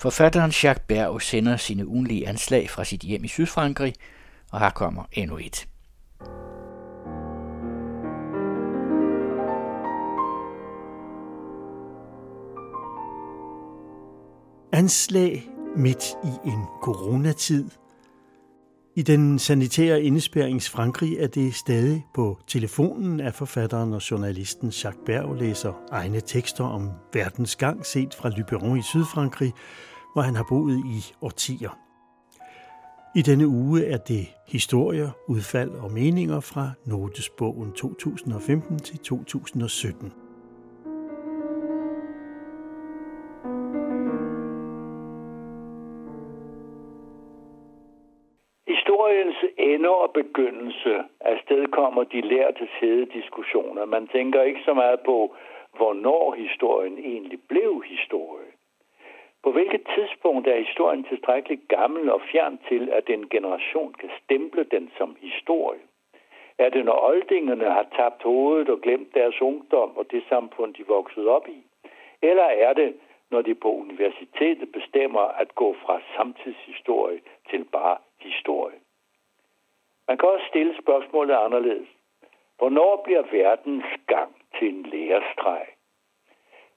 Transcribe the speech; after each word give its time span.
Forfatteren 0.00 0.50
Jacques 0.50 0.86
Berg 0.86 1.22
sender 1.22 1.56
sine 1.56 1.86
ugenlige 1.86 2.28
anslag 2.28 2.70
fra 2.70 2.84
sit 2.84 3.00
hjem 3.00 3.24
i 3.24 3.28
Sydfrankrig, 3.28 3.94
og 4.52 4.60
her 4.60 4.70
kommer 4.70 5.04
endnu 5.12 5.38
et. 5.38 5.68
Anslag 14.72 15.48
midt 15.76 16.04
i 16.24 16.48
en 16.48 16.64
coronatid. 16.82 17.70
I 18.98 19.02
den 19.02 19.38
sanitære 19.38 20.02
indespærings 20.02 20.70
Frankrig 20.70 21.16
er 21.18 21.26
det 21.26 21.54
stadig 21.54 22.06
på 22.14 22.38
telefonen, 22.46 23.20
at 23.20 23.34
forfatteren 23.34 23.92
og 23.92 24.10
journalisten 24.10 24.68
Jacques 24.68 25.02
Berg 25.06 25.34
læser 25.34 25.72
egne 25.90 26.20
tekster 26.20 26.64
om 26.64 26.90
verdens 27.12 27.56
gang 27.56 27.86
set 27.86 28.14
fra 28.14 28.28
Lyberon 28.28 28.78
i 28.78 28.82
Sydfrankrig, 28.82 29.52
hvor 30.12 30.22
han 30.22 30.34
har 30.34 30.46
boet 30.48 30.78
i 30.86 31.14
årtier. 31.22 31.78
I 33.16 33.22
denne 33.22 33.48
uge 33.48 33.84
er 33.84 33.96
det 33.96 34.26
historier, 34.48 35.10
udfald 35.28 35.70
og 35.70 35.92
meninger 35.92 36.40
fra 36.40 36.70
Notesbogen 36.86 37.72
2015 37.72 38.78
til 38.78 38.98
2017. 38.98 40.12
Historiens 49.08 49.44
ende 49.56 49.90
og 49.90 50.12
begyndelse 50.12 51.04
afstedkommer 51.20 52.04
de 52.04 52.20
lærte 52.20 52.68
hede 52.80 53.06
diskussioner. 53.06 53.84
Man 53.84 54.06
tænker 54.08 54.42
ikke 54.42 54.60
så 54.64 54.74
meget 54.74 55.00
på, 55.00 55.34
hvornår 55.76 56.34
historien 56.34 56.98
egentlig 56.98 57.40
blev 57.48 57.82
historie. 57.86 58.50
På 59.42 59.52
hvilket 59.52 59.82
tidspunkt 59.94 60.46
er 60.48 60.56
historien 60.56 61.04
tilstrækkeligt 61.04 61.68
gammel 61.68 62.10
og 62.10 62.20
fjern 62.32 62.58
til, 62.68 62.88
at 62.92 63.10
en 63.10 63.28
generation 63.28 63.94
kan 63.94 64.10
stemple 64.24 64.64
den 64.64 64.90
som 64.98 65.16
historie? 65.20 65.80
Er 66.58 66.68
det, 66.68 66.84
når 66.84 67.04
oldingerne 67.10 67.64
har 67.64 67.86
tabt 67.96 68.22
hovedet 68.22 68.68
og 68.68 68.80
glemt 68.80 69.14
deres 69.14 69.42
ungdom 69.42 69.96
og 69.96 70.10
det 70.10 70.22
samfund, 70.28 70.74
de 70.74 70.86
voksede 70.86 71.28
op 71.28 71.48
i? 71.48 71.62
Eller 72.22 72.48
er 72.66 72.72
det, 72.72 72.94
når 73.30 73.42
de 73.42 73.54
på 73.54 73.68
universitetet 73.72 74.72
bestemmer 74.72 75.20
at 75.20 75.54
gå 75.54 75.76
fra 75.86 76.00
samtidshistorie 76.16 77.20
til 77.50 77.64
bare 77.64 77.96
historie? 78.20 78.77
Man 80.08 80.18
kan 80.18 80.28
også 80.28 80.46
stille 80.48 80.74
spørgsmålet 80.82 81.34
anderledes. 81.34 81.88
Hvornår 82.58 83.02
bliver 83.04 83.22
verdens 83.32 83.84
gang 84.06 84.36
til 84.58 84.68
en 84.68 84.82
lærestreg? 84.82 85.66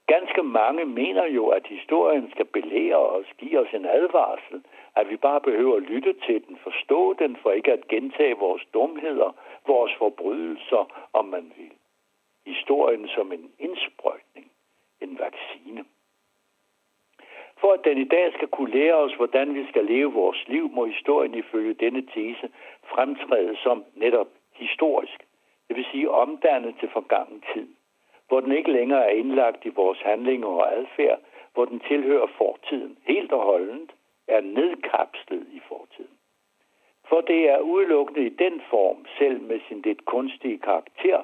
Ganske 0.06 0.42
mange 0.42 0.84
mener 0.84 1.26
jo, 1.26 1.48
at 1.48 1.66
historien 1.66 2.30
skal 2.30 2.44
belære 2.44 2.96
os, 2.96 3.26
give 3.38 3.58
os 3.58 3.72
en 3.72 3.86
advarsel, 3.86 4.64
at 4.96 5.08
vi 5.10 5.16
bare 5.16 5.40
behøver 5.40 5.76
at 5.76 5.82
lytte 5.82 6.12
til 6.26 6.46
den, 6.46 6.56
forstå 6.56 7.12
den, 7.12 7.36
for 7.36 7.50
ikke 7.50 7.72
at 7.72 7.88
gentage 7.88 8.36
vores 8.38 8.62
dumheder, 8.74 9.36
vores 9.66 9.92
forbrydelser, 9.98 11.08
om 11.12 11.24
man 11.24 11.52
vil. 11.56 11.72
Historien 12.46 13.08
som 13.08 13.32
en 13.32 13.52
indsprøjtning, 13.58 14.50
en 15.00 15.18
vaccine. 15.18 15.84
For 17.62 17.72
at 17.72 17.84
den 17.84 17.98
i 17.98 18.04
dag 18.04 18.32
skal 18.32 18.48
kunne 18.48 18.70
lære 18.70 18.94
os, 18.94 19.14
hvordan 19.14 19.54
vi 19.54 19.66
skal 19.68 19.84
leve 19.84 20.12
vores 20.12 20.48
liv, 20.48 20.70
må 20.72 20.84
historien 20.84 21.34
ifølge 21.34 21.74
denne 21.74 22.02
tese 22.14 22.48
fremtræde 22.84 23.56
som 23.56 23.84
netop 23.94 24.28
historisk, 24.54 25.18
det 25.68 25.76
vil 25.76 25.86
sige 25.92 26.10
omdannet 26.10 26.74
til 26.80 26.88
forgangen 26.88 27.44
tid 27.54 27.68
hvor 28.32 28.40
den 28.40 28.52
ikke 28.52 28.72
længere 28.72 29.04
er 29.04 29.14
indlagt 29.14 29.64
i 29.64 29.68
vores 29.68 29.98
handlinger 29.98 30.48
og 30.48 30.78
adfærd, 30.78 31.20
hvor 31.54 31.64
den 31.64 31.80
tilhører 31.80 32.26
fortiden, 32.26 32.98
helt 33.06 33.32
og 33.32 33.42
holdent 33.42 33.92
er 34.28 34.40
nedkapslet 34.40 35.46
i 35.52 35.60
fortiden. 35.68 36.16
For 37.08 37.20
det 37.20 37.50
er 37.50 37.58
udelukkende 37.58 38.26
i 38.26 38.28
den 38.28 38.62
form, 38.70 39.06
selv 39.18 39.42
med 39.42 39.60
sin 39.68 39.80
lidt 39.80 40.04
kunstige 40.04 40.58
karakter, 40.58 41.20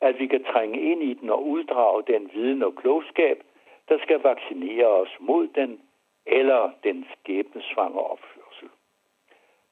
at 0.00 0.18
vi 0.18 0.26
kan 0.26 0.44
trænge 0.44 0.80
ind 0.80 1.02
i 1.02 1.14
den 1.14 1.30
og 1.30 1.46
uddrage 1.46 2.02
den 2.06 2.30
viden 2.34 2.62
og 2.62 2.74
klogskab, 2.74 3.42
der 3.88 3.98
skal 3.98 4.20
vaccinere 4.20 4.86
os 4.86 5.16
mod 5.20 5.48
den 5.48 5.80
eller 6.26 6.70
den 6.84 7.06
skæbnesvangre 7.12 8.00
opførsel. 8.00 8.68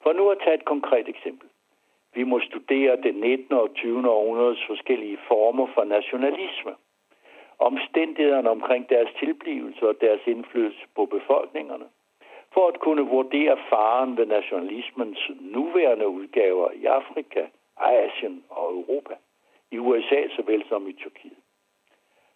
For 0.03 0.13
nu 0.13 0.29
at 0.29 0.37
tage 0.43 0.55
et 0.55 0.65
konkret 0.65 1.07
eksempel. 1.09 1.49
Vi 2.13 2.23
må 2.23 2.39
studere 2.39 3.01
det 3.01 3.15
19. 3.15 3.53
og 3.53 3.73
20. 3.73 4.09
århundredes 4.09 4.63
forskellige 4.67 5.19
former 5.27 5.67
for 5.73 5.83
nationalisme. 5.83 6.75
Omstændighederne 7.59 8.49
omkring 8.49 8.89
deres 8.89 9.09
tilblivelse 9.19 9.87
og 9.87 9.95
deres 10.01 10.21
indflydelse 10.25 10.85
på 10.95 11.05
befolkningerne. 11.05 11.85
For 12.53 12.67
at 12.67 12.79
kunne 12.79 13.01
vurdere 13.01 13.57
faren 13.69 14.17
ved 14.17 14.25
nationalismens 14.25 15.31
nuværende 15.39 16.07
udgaver 16.07 16.71
i 16.71 16.85
Afrika, 16.85 17.47
Asien 17.77 18.43
og 18.49 18.73
Europa. 18.73 19.15
I 19.71 19.77
USA 19.77 20.27
såvel 20.35 20.63
som 20.69 20.87
i 20.87 20.93
Tyrkiet. 20.93 21.40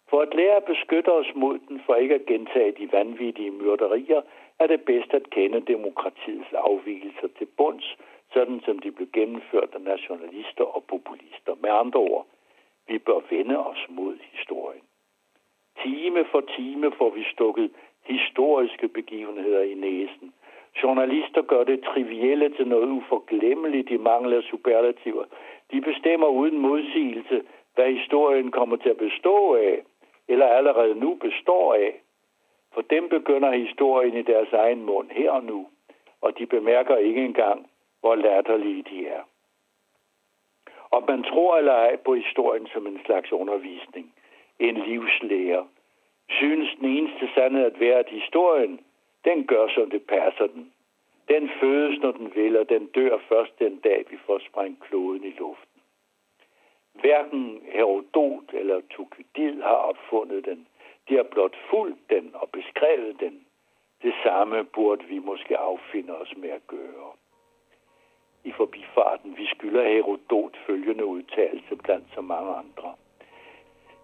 For 0.10 0.22
at 0.22 0.36
lære 0.36 0.56
at 0.56 0.66
beskytte 0.66 1.12
os 1.12 1.32
mod 1.36 1.60
den, 1.68 1.82
for 1.86 1.96
ikke 1.96 2.16
at 2.16 2.26
gentage 2.26 2.72
de 2.72 2.92
vanvittige 2.92 3.52
myrderier, 3.52 4.22
er 4.60 4.68
det 4.68 4.82
bedst 4.86 5.14
at 5.14 5.30
kende 5.30 5.60
demokratiets 5.60 6.54
afvielser 6.54 7.28
til 7.38 7.48
bunds, 7.58 7.98
sådan 8.34 8.62
som 8.66 8.80
de 8.80 8.92
blev 8.92 9.08
gennemført 9.14 9.70
af 9.74 9.82
nationalister 9.82 10.64
og 10.64 10.84
populister. 10.84 11.54
Med 11.62 11.70
andre 11.70 12.00
ord, 12.00 12.26
vi 12.88 12.98
bør 12.98 13.20
vende 13.30 13.58
os 13.58 13.86
mod 13.90 14.18
historien. 14.32 14.84
Time 15.84 16.26
for 16.32 16.42
time 16.42 16.92
får 16.98 17.10
vi 17.10 17.24
stukket 17.34 17.72
historiske 18.04 18.88
begivenheder 18.88 19.62
i 19.62 19.74
næsen. 19.74 20.34
Journalister 20.84 21.42
gør 21.42 21.64
det 21.64 21.84
trivielle 21.84 22.50
til 22.50 22.68
noget 22.68 22.90
uforglemmeligt, 22.90 23.90
i 23.92 23.98
mangler 23.98 24.42
superlativer. 24.42 25.26
De 25.72 25.82
bestemmer 25.82 26.28
uden 26.28 26.58
modsigelse, 26.58 27.42
hvad 27.76 27.92
historien 27.92 28.52
kommer 28.52 28.76
til 28.76 28.90
at 28.90 28.98
bestå 28.98 29.56
af, 29.56 29.84
eller 30.28 30.48
allerede 30.48 30.96
nu 30.96 31.16
består 31.16 31.74
af. 31.74 32.02
For 32.74 32.82
dem 32.82 33.10
begynder 33.10 33.52
historien 33.52 34.18
i 34.18 34.22
deres 34.22 34.54
egen 34.54 34.86
mund 34.86 35.10
her 35.10 35.32
og 35.32 35.44
nu, 35.44 35.68
og 36.22 36.38
de 36.38 36.46
bemærker 36.46 36.98
ikke 36.98 37.26
engang, 37.26 37.70
hvor 38.00 38.16
latterlige 38.16 38.84
de 38.84 39.08
er. 39.08 39.22
Og 40.90 41.04
man 41.08 41.24
tror 41.24 41.58
eller 41.58 41.74
ej 41.74 41.96
på 41.96 42.16
historien 42.16 42.68
som 42.74 42.88
en 42.88 43.00
slags 43.06 43.32
undervisning, 43.32 44.14
en 44.60 44.76
livslære, 44.76 45.68
synes 46.30 46.70
den 46.80 46.86
eneste 46.86 47.30
sandhed 47.36 47.66
at 47.66 47.80
være, 47.80 48.00
at 48.00 48.10
historien, 48.10 48.80
den 49.26 49.48
gør, 49.48 49.68
som 49.68 49.90
det 49.90 50.04
passer 50.04 50.48
den. 50.48 50.74
Den 51.28 51.50
fødes, 51.60 52.02
når 52.02 52.12
den 52.12 52.36
vil, 52.36 52.58
og 52.58 52.70
den 52.70 52.86
dør 52.86 53.18
først 53.30 53.60
den 53.60 53.78
dag, 53.78 54.06
vi 54.10 54.18
får 54.26 54.40
sprængt 54.40 54.84
kloden 54.84 55.24
i 55.24 55.32
luften. 55.32 55.82
Hverken 56.94 57.62
Herodot 57.72 58.45
eller 58.76 58.88
Tukydid 58.90 59.62
har 59.62 59.80
opfundet 59.92 60.46
den. 60.46 60.68
De 61.10 61.16
har 61.16 61.24
blot 61.24 61.56
fulgt 61.70 62.10
den 62.10 62.32
og 62.34 62.50
beskrevet 62.50 63.20
den. 63.20 63.46
Det 64.02 64.14
samme 64.24 64.64
burde 64.64 65.04
vi 65.06 65.20
måske 65.20 65.58
affinde 65.58 66.18
os 66.22 66.34
med 66.38 66.50
at 66.50 66.68
gøre 66.68 67.12
i 68.44 68.52
forbifarten. 68.52 69.38
Vi 69.38 69.46
skylder 69.46 69.84
Herodot 69.84 70.58
følgende 70.68 71.06
udtalelse 71.06 71.76
blandt 71.76 72.08
så 72.16 72.22
mange 72.22 72.52
andre. 72.56 72.96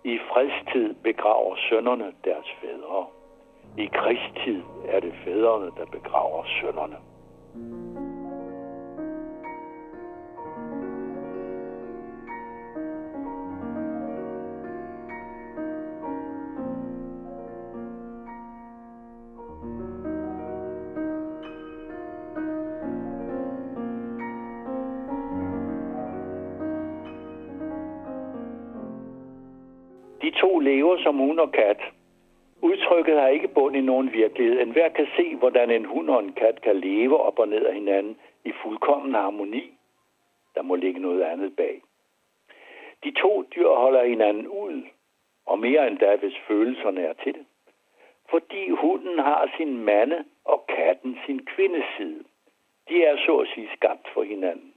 I 0.03 0.17
fredstid 0.17 0.93
begraver 0.93 1.55
sønnerne 1.69 2.13
deres 2.23 2.49
fædre. 2.61 3.05
I 3.77 3.85
krigstid 3.93 4.61
er 4.87 4.99
det 4.99 5.13
fædrene, 5.25 5.71
der 5.77 5.85
begraver 5.85 6.43
De 30.21 30.31
to 30.31 30.59
lever 30.59 30.97
som 30.97 31.17
hund 31.17 31.39
og 31.39 31.51
kat. 31.51 31.81
Udtrykket 32.61 33.19
har 33.19 33.27
ikke 33.27 33.47
bund 33.47 33.75
i 33.75 33.81
nogen 33.81 34.13
virkelighed. 34.13 34.61
En 34.61 34.71
hver 34.71 34.89
kan 34.89 35.07
se, 35.17 35.35
hvordan 35.35 35.69
en 35.71 35.85
hund 35.85 36.09
og 36.09 36.23
en 36.23 36.33
kat 36.33 36.61
kan 36.61 36.75
leve 36.75 37.17
op 37.17 37.39
og 37.39 37.47
ned 37.47 37.65
af 37.65 37.73
hinanden 37.73 38.17
i 38.45 38.51
fuldkommen 38.63 39.13
harmoni. 39.13 39.71
Der 40.55 40.61
må 40.61 40.75
ligge 40.75 40.99
noget 40.99 41.21
andet 41.21 41.55
bag. 41.55 41.81
De 43.03 43.11
to 43.11 43.43
dyr 43.55 43.69
holder 43.69 44.03
hinanden 44.03 44.47
ud, 44.47 44.83
og 45.45 45.59
mere 45.59 45.87
end 45.87 45.97
da, 45.97 46.15
hvis 46.15 46.37
følelserne 46.47 47.01
er 47.01 47.13
til 47.13 47.33
det. 47.33 47.45
Fordi 48.29 48.69
hunden 48.69 49.19
har 49.19 49.51
sin 49.57 49.77
mande 49.77 50.23
og 50.45 50.65
katten 50.67 51.17
sin 51.25 51.45
kvindeside. 51.45 52.23
De 52.89 53.03
er 53.03 53.17
så 53.25 53.37
at 53.37 53.47
sige 53.55 53.69
skabt 53.75 54.07
for 54.13 54.23
hinanden. 54.23 54.70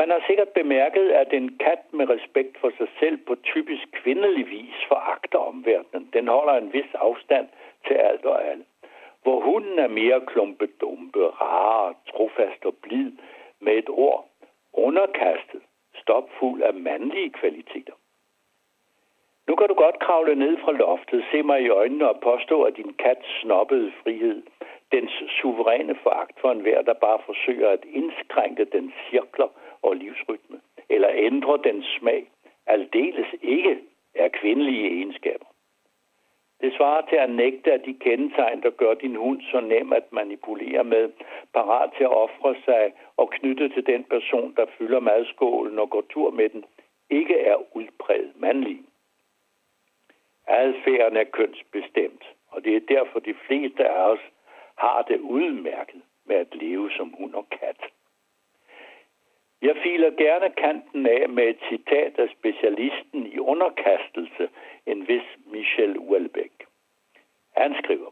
Man 0.00 0.10
har 0.10 0.22
sikkert 0.26 0.48
bemærket, 0.48 1.10
at 1.10 1.32
en 1.32 1.58
kat 1.58 1.82
med 1.92 2.08
respekt 2.08 2.58
for 2.60 2.70
sig 2.78 2.88
selv 3.00 3.16
på 3.16 3.34
typisk 3.34 3.86
kvindelig 3.92 4.50
vis 4.50 4.78
foragter 4.88 5.38
omverdenen. 5.38 6.10
Den 6.12 6.28
holder 6.28 6.52
en 6.54 6.72
vis 6.72 6.94
afstand 6.94 7.48
til 7.86 7.94
alt 7.94 8.24
og 8.24 8.44
alle. 8.48 8.64
hvor 9.22 9.40
hunden 9.40 9.78
er 9.78 9.88
mere 9.88 10.20
klumpedumpe, 10.26 11.26
rar, 11.26 11.94
trofast 12.10 12.64
og 12.64 12.74
blid, 12.82 13.12
med 13.60 13.72
et 13.72 13.88
ord 13.88 14.28
underkastet, 14.72 15.62
stopfuld 15.94 16.62
af 16.62 16.74
mandlige 16.74 17.30
kvaliteter. 17.30 17.92
Nu 19.48 19.56
kan 19.56 19.68
du 19.68 19.74
godt 19.74 19.98
kravle 19.98 20.34
ned 20.34 20.58
fra 20.58 20.72
loftet, 20.72 21.24
se 21.30 21.42
mig 21.42 21.62
i 21.62 21.68
øjnene 21.68 22.08
og 22.08 22.20
påstå, 22.20 22.62
at 22.62 22.76
din 22.76 22.92
kat 22.92 23.18
snobbede 23.40 23.92
frihed, 24.02 24.42
dens 24.92 25.12
suveræne 25.40 25.94
foragt 26.02 26.40
for 26.40 26.50
enhver, 26.50 26.82
der 26.82 26.94
bare 26.94 27.18
forsøger 27.26 27.68
at 27.68 27.84
indskrænke 27.84 28.64
den 28.64 28.92
cirkler 29.10 29.48
og 29.86 29.96
livsrytme, 29.96 30.60
eller 30.88 31.10
ændrer 31.14 31.56
dens 31.56 31.86
smag, 31.98 32.30
aldeles 32.66 33.26
ikke 33.42 33.78
er 34.14 34.28
kvindelige 34.28 34.88
egenskaber. 34.88 35.46
Det 36.60 36.74
svarer 36.76 37.06
til 37.08 37.16
at 37.16 37.30
nægte 37.30 37.72
af 37.72 37.80
de 37.80 37.94
kendetegn, 37.94 38.62
der 38.62 38.70
gør 38.70 38.94
din 38.94 39.16
hund 39.16 39.42
så 39.42 39.60
nem 39.60 39.92
at 39.92 40.12
manipulere 40.12 40.84
med, 40.84 41.10
parat 41.54 41.90
til 41.96 42.04
at 42.04 42.16
ofre 42.16 42.54
sig 42.64 42.92
og 43.16 43.30
knytte 43.30 43.68
til 43.68 43.86
den 43.86 44.04
person, 44.04 44.54
der 44.56 44.66
fylder 44.78 45.00
madskålen 45.00 45.78
og 45.78 45.90
går 45.90 46.04
tur 46.10 46.30
med 46.30 46.48
den, 46.48 46.64
ikke 47.10 47.38
er 47.40 47.76
udpræget 47.76 48.32
mandlig. 48.36 48.78
Adfærden 50.46 51.16
er 51.16 51.24
kønsbestemt, 51.24 52.24
og 52.48 52.64
det 52.64 52.76
er 52.76 52.94
derfor 52.94 53.18
de 53.18 53.34
fleste 53.46 53.88
af 53.88 54.10
os 54.10 54.20
har 54.76 55.02
det 55.02 55.20
udmærket 55.20 56.02
med 56.24 56.36
at 56.36 56.54
leve 56.54 56.90
som 56.90 57.14
hund 57.18 57.34
og 57.34 57.46
kat. 57.50 57.80
Jeg 59.66 59.76
filer 59.82 60.10
gerne 60.10 60.50
kanten 60.50 61.06
af 61.06 61.28
med 61.28 61.48
et 61.48 61.60
citat 61.68 62.18
af 62.18 62.28
specialisten 62.38 63.26
i 63.26 63.38
underkastelse, 63.38 64.48
en 64.86 65.08
vis 65.08 65.28
Michel 65.46 65.98
Houellebecq. 65.98 66.66
Han 67.56 67.74
skriver, 67.82 68.10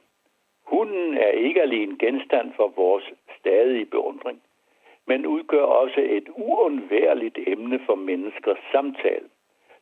Hunden 0.62 1.16
er 1.16 1.28
ikke 1.28 1.62
alene 1.62 1.98
genstand 1.98 2.52
for 2.56 2.68
vores 2.68 3.12
stadige 3.38 3.84
beundring, 3.84 4.42
men 5.06 5.26
udgør 5.26 5.62
også 5.62 6.00
et 6.00 6.28
uundværligt 6.28 7.38
emne 7.46 7.80
for 7.86 7.94
menneskers 7.94 8.58
samtale. 8.72 9.28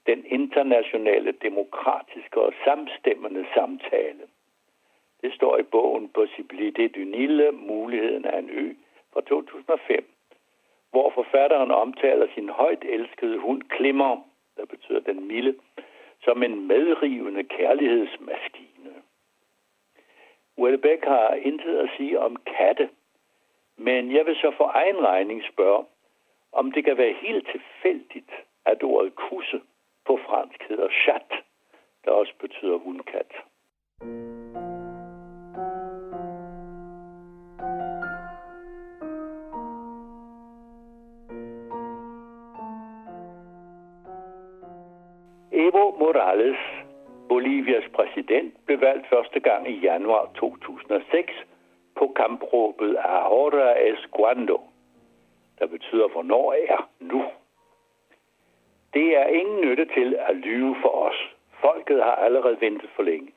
Den 0.07 0.25
internationale, 0.27 1.33
demokratiske 1.33 2.41
og 2.41 2.53
samstemmende 2.65 3.47
samtale. 3.55 4.25
Det 5.23 5.33
står 5.35 5.59
i 5.59 5.63
bogen 5.63 6.11
Possibilité 6.19 6.87
du 6.87 7.01
Nille, 7.01 7.53
muligheden 7.53 8.25
af 8.25 8.39
en 8.39 8.51
ø 8.51 8.75
fra 9.13 9.21
2005 9.21 10.12
hvor 10.93 11.11
forfatteren 11.11 11.71
omtaler 11.71 12.27
sin 12.35 12.49
højt 12.49 12.85
elskede 12.85 13.39
hund 13.39 13.63
Klimmer, 13.63 14.17
der 14.57 14.65
betyder 14.65 15.01
den 15.01 15.27
milde, 15.27 15.55
som 16.23 16.43
en 16.43 16.67
medrivende 16.67 17.45
kærlighedsmaskine. 17.45 18.93
Uelbæk 20.57 21.05
har 21.05 21.35
intet 21.35 21.77
at 21.79 21.91
sige 21.97 22.21
om 22.21 22.37
katte, 22.37 22.91
men 23.77 24.13
jeg 24.17 24.27
vil 24.27 24.37
så 24.37 24.53
for 24.57 24.71
egen 24.75 25.07
regning 25.07 25.43
spørge, 25.53 25.85
om 26.53 26.73
det 26.73 26.85
kan 26.85 26.97
være 26.97 27.13
helt 27.13 27.49
tilfældigt, 27.53 28.31
at 28.65 28.83
ordet 28.83 29.15
kusse 29.15 29.61
på 30.07 30.19
fransk 30.27 30.63
hedder 30.69 30.89
chat, 31.05 31.33
der 32.05 32.11
også 32.11 32.33
betyder 32.41 32.77
hundkat. 32.77 33.33
Bolivias 47.43 47.89
præsident, 47.93 48.55
blev 48.67 48.81
valgt 48.81 49.07
første 49.09 49.41
gang 49.41 49.69
i 49.71 49.81
januar 49.81 50.31
2006 50.35 51.33
på 51.99 52.13
kampråbet 52.17 52.97
Ahora 52.97 53.89
es 53.89 53.99
cuando, 54.17 54.61
der 55.59 55.67
betyder, 55.67 56.09
hvornår 56.09 56.55
er 56.69 56.89
nu. 57.01 57.23
Det 58.95 59.17
er 59.17 59.27
ingen 59.27 59.61
nytte 59.61 59.85
til 59.85 60.17
at 60.19 60.37
lyve 60.37 60.77
for 60.83 60.89
os. 60.89 61.35
Folket 61.61 62.03
har 62.03 62.15
allerede 62.15 62.61
ventet 62.61 62.91
for 62.97 63.03
længe. 63.03 63.33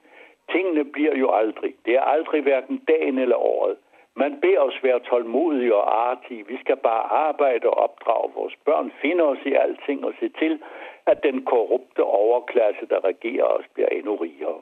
Tingene 0.52 0.86
bliver 0.86 1.16
jo 1.16 1.32
aldrig. 1.32 1.76
Det 1.86 1.94
er 1.96 2.02
aldrig 2.02 2.42
hverken 2.42 2.78
dagen 2.78 3.18
eller 3.18 3.36
året. 3.36 3.78
Man 4.18 4.42
beder 4.42 4.60
os 4.60 4.84
være 4.84 5.00
tålmodige 5.00 5.76
og 5.76 6.10
artige. 6.10 6.48
Vi 6.48 6.58
skal 6.58 6.78
bare 6.78 7.04
arbejde 7.12 7.70
og 7.70 7.78
opdrage 7.78 8.32
vores 8.36 8.56
børn, 8.66 8.92
finde 9.02 9.24
os 9.24 9.38
i 9.46 9.54
alting 9.54 10.06
og 10.06 10.14
se 10.20 10.30
til, 10.30 10.64
at 11.06 11.24
den 11.24 11.46
korrupte 11.46 12.04
overklasse, 12.04 12.86
der 12.86 13.04
regerer 13.04 13.44
os, 13.44 13.66
bliver 13.74 13.88
endnu 13.88 14.16
rigere. 14.16 14.62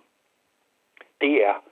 Det 1.21 1.45
er 1.45 1.63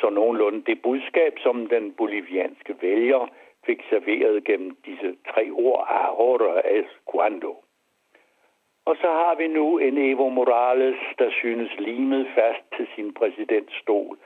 så 0.00 0.10
nogenlunde 0.10 0.62
det 0.62 0.82
budskab, 0.82 1.38
som 1.38 1.66
den 1.66 1.92
bolivianske 1.92 2.76
vælger 2.80 3.28
fik 3.66 3.82
serveret 3.90 4.44
gennem 4.44 4.76
disse 4.86 5.16
tre 5.30 5.50
ord, 5.50 5.86
ahora 5.88 6.60
es 6.78 6.86
cuando. 7.06 7.56
Og 8.84 8.96
så 8.96 9.06
har 9.06 9.34
vi 9.34 9.46
nu 9.48 9.78
en 9.78 9.98
Evo 9.98 10.28
Morales, 10.28 11.00
der 11.18 11.30
synes 11.30 11.70
limet 11.78 12.26
fast 12.34 12.64
til 12.76 12.86
sin 12.94 13.14
præsidentstol. 13.14 14.18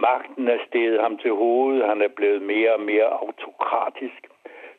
Magten 0.00 0.48
er 0.48 0.58
steget 0.66 1.00
ham 1.00 1.18
til 1.18 1.32
hovedet, 1.32 1.86
han 1.86 2.02
er 2.02 2.08
blevet 2.08 2.42
mere 2.42 2.74
og 2.74 2.80
mere 2.80 3.08
autokratisk 3.22 4.22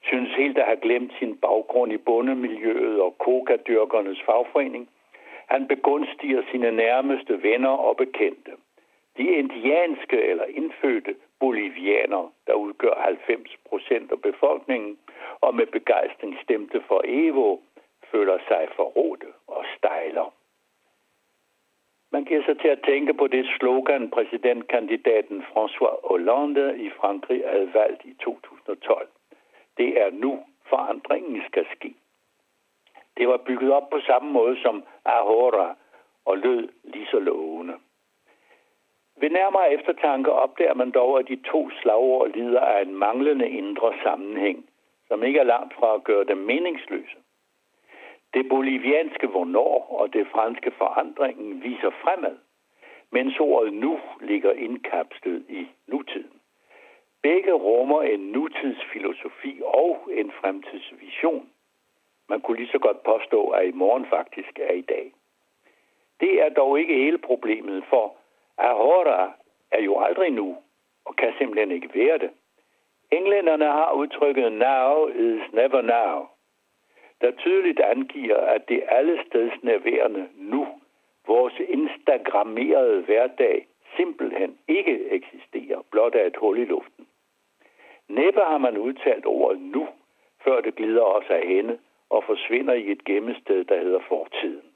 synes 0.03 0.29
helt 0.35 0.57
at 0.57 0.65
have 0.65 0.81
glemt 0.81 1.13
sin 1.19 1.37
baggrund 1.37 1.93
i 1.93 1.97
bondemiljøet 1.97 3.01
og 3.01 3.17
kokadyrkernes 3.17 4.21
fagforening. 4.25 4.89
Han 5.47 5.67
begunstiger 5.67 6.41
sine 6.51 6.71
nærmeste 6.71 7.43
venner 7.43 7.69
og 7.69 7.97
bekendte. 7.97 8.51
De 9.17 9.23
indianske 9.23 10.21
eller 10.21 10.45
indfødte 10.45 11.15
bolivianere, 11.39 12.29
der 12.47 12.53
udgør 12.53 12.95
90 12.97 13.57
procent 13.69 14.11
af 14.11 14.21
befolkningen, 14.21 14.97
og 15.41 15.55
med 15.55 15.65
begejstring 15.65 16.37
stemte 16.43 16.81
for 16.87 17.01
Evo, 17.05 17.57
føler 18.11 18.37
sig 18.47 18.67
for 18.75 18.97
og 19.47 19.65
stejler. 19.77 20.33
Man 22.23 22.27
giver 22.27 22.45
sig 22.45 22.59
til 22.59 22.67
at 22.67 22.83
tænke 22.87 23.13
på 23.13 23.27
det 23.27 23.45
slogan, 23.57 24.09
præsidentkandidaten 24.09 25.41
François 25.41 26.07
Hollande 26.09 26.79
i 26.79 26.89
Frankrig 26.89 27.43
havde 27.47 27.73
valgt 27.73 28.05
i 28.05 28.13
2012. 28.13 29.09
Det 29.77 30.01
er 30.01 30.09
nu, 30.11 30.39
forandringen 30.69 31.43
skal 31.47 31.65
ske. 31.75 31.93
Det 33.17 33.27
var 33.27 33.37
bygget 33.37 33.71
op 33.73 33.89
på 33.89 33.99
samme 34.07 34.31
måde 34.31 34.61
som 34.61 34.83
Ahora 35.05 35.75
og 36.25 36.37
lød 36.37 36.69
lige 36.83 37.07
så 37.11 37.19
lovende. 37.19 37.73
Ved 39.17 39.29
nærmere 39.29 39.73
eftertanke 39.73 40.31
opdager 40.31 40.73
man 40.73 40.91
dog, 40.91 41.19
at 41.19 41.27
de 41.27 41.35
to 41.51 41.69
slagord 41.81 42.29
lider 42.29 42.61
af 42.61 42.81
en 42.81 42.95
manglende 42.95 43.49
indre 43.49 43.93
sammenhæng, 44.03 44.69
som 45.07 45.23
ikke 45.23 45.39
er 45.39 45.51
langt 45.55 45.73
fra 45.73 45.95
at 45.95 46.03
gøre 46.03 46.23
dem 46.23 46.37
meningsløse. 46.37 47.22
Det 48.33 48.49
bolivianske 48.49 49.27
hvornår 49.27 49.97
og 49.99 50.13
det 50.13 50.27
franske 50.27 50.71
forandringen 50.71 51.63
viser 51.63 51.89
fremad, 51.89 52.37
mens 53.11 53.39
ordet 53.39 53.73
nu 53.73 53.99
ligger 54.21 54.51
indkapslet 54.51 55.45
i 55.49 55.67
nutiden. 55.87 56.39
Begge 57.21 57.53
rummer 57.53 58.01
en 58.01 58.19
nutidsfilosofi 58.19 59.61
og 59.65 60.09
en 60.11 60.31
fremtidsvision. 60.31 61.49
Man 62.29 62.41
kunne 62.41 62.57
lige 62.57 62.71
så 62.71 62.79
godt 62.79 63.03
påstå, 63.03 63.47
at 63.47 63.67
i 63.67 63.71
morgen 63.71 64.05
faktisk 64.05 64.59
er 64.59 64.73
i 64.73 64.81
dag. 64.81 65.11
Det 66.19 66.41
er 66.41 66.49
dog 66.49 66.79
ikke 66.79 66.93
hele 66.93 67.17
problemet, 67.17 67.83
for 67.89 68.15
Ahora 68.57 69.33
er 69.71 69.81
jo 69.81 69.99
aldrig 69.99 70.31
nu, 70.31 70.57
og 71.05 71.15
kan 71.15 71.33
simpelthen 71.37 71.71
ikke 71.71 71.89
være 71.93 72.17
det. 72.17 72.31
Englænderne 73.11 73.65
har 73.65 73.91
udtrykket 73.91 74.51
now 74.51 75.07
is 75.07 75.41
never 75.53 75.81
now, 75.81 76.27
der 77.23 77.31
tydeligt 77.31 77.79
angiver, 77.79 78.37
at 78.37 78.69
det 78.69 78.83
allestedsnærværende 78.87 80.19
nærværende 80.19 80.29
nu, 80.35 80.67
vores 81.27 81.53
instagrammerede 81.59 83.01
hverdag, 83.01 83.67
simpelthen 83.97 84.57
ikke 84.67 85.09
eksisterer, 85.09 85.81
blot 85.91 86.15
af 86.15 86.27
et 86.27 86.37
hul 86.37 86.59
i 86.59 86.65
luften. 86.65 87.07
Næppe 88.07 88.39
har 88.39 88.57
man 88.57 88.77
udtalt 88.77 89.25
ordet 89.25 89.61
nu, 89.61 89.87
før 90.43 90.61
det 90.61 90.75
glider 90.75 91.01
os 91.01 91.29
af 91.29 91.47
hende 91.47 91.79
og 92.09 92.23
forsvinder 92.23 92.73
i 92.73 92.91
et 92.91 93.03
gemmested, 93.03 93.65
der 93.65 93.79
hedder 93.79 93.99
fortiden. 94.07 94.67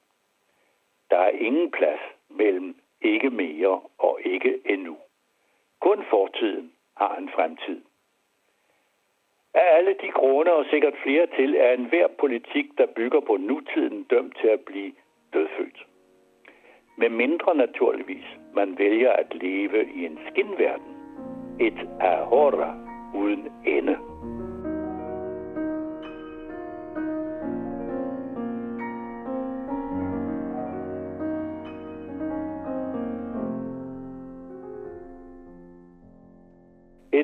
Der 1.09 1.17
er 1.17 1.29
ingen 1.29 1.71
plads 1.71 2.01
mellem 2.29 2.75
ikke 3.01 3.29
mere 3.29 3.81
og 3.97 4.19
ikke 4.25 4.59
endnu. 4.65 4.97
Kun 5.81 6.03
fortiden 6.09 6.71
har 6.97 7.15
en 7.15 7.29
fremtid. 7.29 7.81
Af 9.61 9.77
alle 9.77 9.93
de 10.01 10.11
grunde 10.11 10.53
og 10.53 10.65
sikkert 10.65 10.93
flere 11.03 11.27
til, 11.37 11.55
er 11.55 11.71
enhver 11.73 12.07
politik, 12.19 12.65
der 12.77 12.85
bygger 12.95 13.19
på 13.19 13.37
nutiden, 13.37 14.03
dømt 14.03 14.37
til 14.41 14.47
at 14.47 14.59
blive 14.59 14.91
dødfødt. 15.33 15.85
Med 16.97 17.09
mindre 17.09 17.55
naturligvis, 17.55 18.27
man 18.55 18.77
vælger 18.77 19.11
at 19.11 19.35
leve 19.35 19.79
i 19.95 20.05
en 20.05 20.19
skinverden. 20.29 20.93
Et 21.59 21.79
ahora 21.99 22.69
uden 23.15 23.51
ende. 23.65 23.97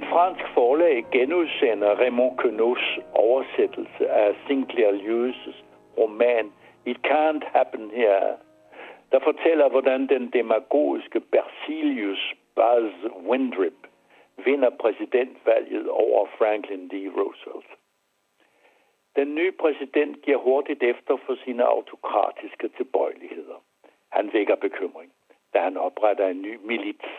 Et 0.03 0.09
fransk 0.09 0.45
forlag 0.53 1.05
genudsender 1.11 1.99
Raymond 1.99 2.37
Queneaus 2.37 2.99
oversættelse 3.13 4.09
af 4.09 4.35
Sinclair 4.47 4.91
Lewis' 4.91 5.63
roman 5.97 6.51
It 6.85 6.97
Can't 7.07 7.43
Happen 7.53 7.91
Here, 7.91 8.37
der 9.11 9.19
fortæller, 9.19 9.69
hvordan 9.69 10.07
den 10.07 10.29
demagogiske 10.33 11.19
Bersilius 11.19 12.33
Buzz 12.55 12.93
Windrip 13.29 13.79
vinder 14.45 14.69
præsidentvalget 14.69 15.89
over 15.89 16.27
Franklin 16.37 16.87
D. 16.87 16.93
Roosevelt. 17.17 17.71
Den 19.15 19.35
nye 19.35 19.51
præsident 19.51 20.21
giver 20.21 20.37
hurtigt 20.37 20.83
efter 20.83 21.17
for 21.25 21.35
sine 21.45 21.63
autokratiske 21.63 22.67
tilbøjeligheder. 22.77 23.63
Han 24.09 24.33
vækker 24.33 24.55
bekymring, 24.55 25.11
da 25.53 25.59
han 25.59 25.77
opretter 25.77 26.27
en 26.27 26.41
ny 26.41 26.59
milits. 26.63 27.09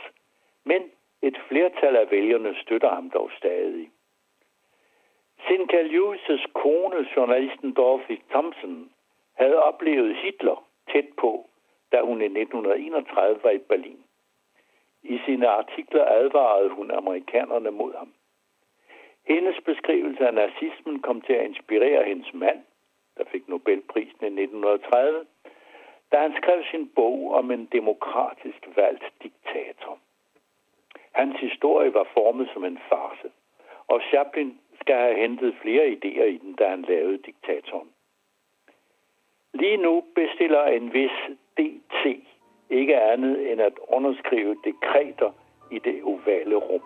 Men 0.64 0.82
et 1.28 1.38
flertal 1.48 1.96
af 1.96 2.10
vælgerne 2.10 2.54
støtter 2.62 2.88
ham 2.88 3.10
dog 3.10 3.30
stadig. 3.38 3.90
Sinclair 5.48 5.84
Lewis' 5.94 6.52
kone, 6.52 7.08
journalisten 7.16 7.72
Dorothy 7.72 8.18
Thompson, 8.30 8.90
havde 9.34 9.62
oplevet 9.62 10.16
Hitler 10.16 10.66
tæt 10.92 11.08
på, 11.18 11.48
da 11.92 12.00
hun 12.00 12.20
i 12.22 12.24
1931 12.24 13.40
var 13.42 13.50
i 13.50 13.58
Berlin. 13.58 14.04
I 15.02 15.20
sine 15.26 15.48
artikler 15.48 16.04
advarede 16.04 16.68
hun 16.68 16.90
amerikanerne 16.90 17.70
mod 17.70 17.94
ham. 17.94 18.12
Hendes 19.26 19.56
beskrivelse 19.64 20.26
af 20.26 20.34
nazismen 20.34 21.02
kom 21.02 21.20
til 21.20 21.32
at 21.32 21.44
inspirere 21.44 22.04
hendes 22.04 22.34
mand, 22.34 22.60
der 23.16 23.24
fik 23.24 23.48
Nobelprisen 23.48 24.22
i 24.22 24.42
1930, 24.42 25.26
da 26.12 26.18
han 26.18 26.34
skrev 26.36 26.62
sin 26.70 26.88
bog 26.88 27.34
om 27.34 27.50
en 27.50 27.68
demokratisk 27.72 28.68
valgt 28.76 29.04
diktator. 29.22 29.93
Hans 31.14 31.36
historie 31.40 31.94
var 31.94 32.06
formet 32.14 32.50
som 32.52 32.64
en 32.64 32.78
farse, 32.88 33.28
og 33.86 34.00
Chaplin 34.10 34.58
skal 34.80 34.94
have 34.94 35.20
hentet 35.20 35.54
flere 35.62 35.86
idéer 35.86 36.24
i 36.24 36.38
den, 36.38 36.54
da 36.54 36.68
han 36.68 36.82
lavede 36.82 37.18
diktatoren. 37.18 37.88
Lige 39.54 39.76
nu 39.76 40.02
bestiller 40.14 40.64
en 40.64 40.92
vis 40.92 41.18
DT 41.58 42.06
ikke 42.70 43.00
andet 43.00 43.52
end 43.52 43.60
at 43.60 43.72
underskrive 43.88 44.56
dekreter 44.64 45.30
i 45.70 45.78
det 45.78 46.02
ovale 46.02 46.56
rum. 46.56 46.82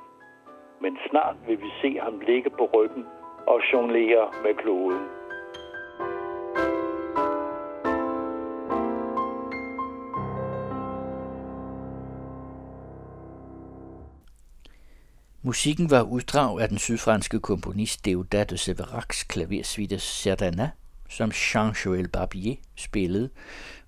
Men 0.81 0.99
snart 1.11 1.37
vil 1.47 1.61
vi 1.61 1.71
se 1.83 1.99
ham 1.99 2.21
ligge 2.21 2.51
på 2.51 2.65
ryggen 2.75 3.07
og 3.47 3.61
jonglere 3.73 4.33
med 4.45 4.55
kloden. 4.55 5.18
Musikken 15.49 15.91
var 15.91 16.03
uddrag 16.03 16.61
af 16.61 16.69
den 16.69 16.79
sydfranske 16.79 17.41
komponist 17.41 18.05
Deodat 18.05 18.51
de 18.51 18.59
Severacs 18.59 19.25
klaversuite 19.25 19.99
Cerdana, 19.99 20.71
som 21.09 21.31
Jean-Joël 21.31 22.09
Barbier 22.09 22.57
spillede, 22.77 23.31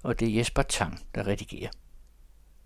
og 0.03 0.21
det 0.21 0.29
er 0.29 0.37
Jesper 0.37 0.63
Tang, 0.63 1.01
der 1.15 1.27
redigerer. 1.27 1.71